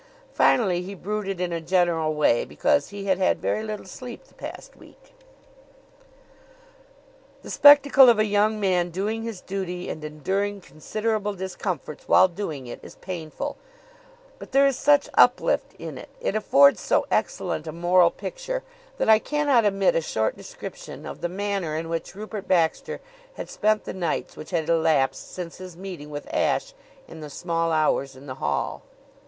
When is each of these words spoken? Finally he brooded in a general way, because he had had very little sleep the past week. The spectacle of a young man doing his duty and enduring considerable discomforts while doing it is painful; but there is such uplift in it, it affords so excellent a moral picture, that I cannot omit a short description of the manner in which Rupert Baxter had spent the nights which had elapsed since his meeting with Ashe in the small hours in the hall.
Finally 0.33 0.81
he 0.81 0.95
brooded 0.95 1.39
in 1.39 1.53
a 1.53 1.61
general 1.61 2.15
way, 2.15 2.43
because 2.43 2.89
he 2.89 3.05
had 3.05 3.19
had 3.19 3.39
very 3.39 3.61
little 3.61 3.85
sleep 3.85 4.23
the 4.23 4.33
past 4.33 4.75
week. 4.75 5.13
The 7.43 7.51
spectacle 7.51 8.09
of 8.09 8.17
a 8.17 8.25
young 8.25 8.59
man 8.59 8.89
doing 8.89 9.21
his 9.21 9.41
duty 9.41 9.89
and 9.91 10.03
enduring 10.03 10.59
considerable 10.61 11.35
discomforts 11.35 12.07
while 12.07 12.27
doing 12.27 12.65
it 12.65 12.79
is 12.81 12.95
painful; 12.95 13.57
but 14.39 14.53
there 14.53 14.65
is 14.65 14.75
such 14.75 15.07
uplift 15.13 15.75
in 15.77 15.99
it, 15.99 16.09
it 16.19 16.33
affords 16.35 16.81
so 16.81 17.05
excellent 17.11 17.67
a 17.67 17.71
moral 17.71 18.09
picture, 18.09 18.63
that 18.97 19.07
I 19.07 19.19
cannot 19.19 19.65
omit 19.65 19.93
a 19.95 20.01
short 20.01 20.35
description 20.35 21.05
of 21.05 21.21
the 21.21 21.29
manner 21.29 21.77
in 21.77 21.89
which 21.89 22.15
Rupert 22.15 22.47
Baxter 22.47 23.01
had 23.35 23.51
spent 23.51 23.83
the 23.83 23.93
nights 23.93 24.35
which 24.35 24.49
had 24.49 24.67
elapsed 24.67 25.31
since 25.31 25.57
his 25.59 25.77
meeting 25.77 26.09
with 26.09 26.27
Ashe 26.33 26.73
in 27.07 27.19
the 27.19 27.29
small 27.29 27.71
hours 27.71 28.15
in 28.15 28.25
the 28.25 28.33
hall. 28.41 28.81